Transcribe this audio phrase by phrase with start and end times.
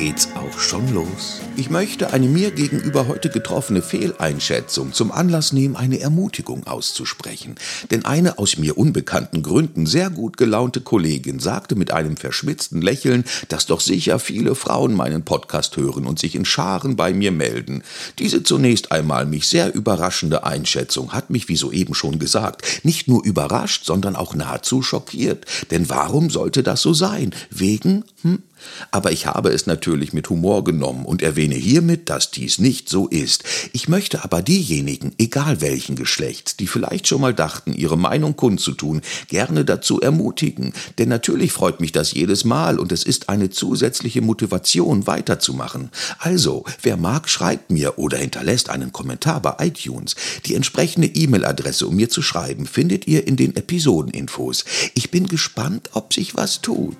[0.00, 1.42] geht's auch schon los.
[1.56, 7.56] Ich möchte eine mir gegenüber heute getroffene Fehleinschätzung zum Anlass nehmen, eine Ermutigung auszusprechen.
[7.90, 13.24] Denn eine aus mir unbekannten Gründen sehr gut gelaunte Kollegin sagte mit einem verschmitzten Lächeln,
[13.48, 17.82] dass doch sicher viele Frauen meinen Podcast hören und sich in Scharen bei mir melden.
[18.18, 23.22] Diese zunächst einmal mich sehr überraschende Einschätzung hat mich, wie soeben schon gesagt, nicht nur
[23.22, 25.44] überrascht, sondern auch nahezu schockiert.
[25.70, 27.34] Denn warum sollte das so sein?
[27.50, 28.42] Wegen, hm,
[28.90, 33.06] aber ich habe es natürlich mit Humor genommen und erwähne hiermit, dass dies nicht so
[33.08, 33.44] ist.
[33.72, 39.02] Ich möchte aber diejenigen, egal welchen Geschlechts, die vielleicht schon mal dachten, ihre Meinung kundzutun,
[39.28, 40.72] gerne dazu ermutigen.
[40.98, 45.90] Denn natürlich freut mich das jedes Mal und es ist eine zusätzliche Motivation, weiterzumachen.
[46.18, 50.16] Also, wer mag, schreibt mir oder hinterlässt einen Kommentar bei iTunes.
[50.46, 54.64] Die entsprechende E-Mail-Adresse, um mir zu schreiben, findet ihr in den Episodeninfos.
[54.94, 56.96] Ich bin gespannt, ob sich was tut.